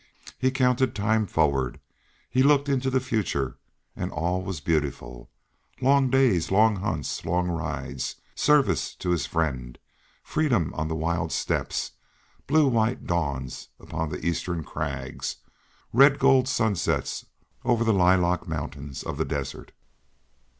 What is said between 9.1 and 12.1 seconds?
his friend, freedom on the wild steppes,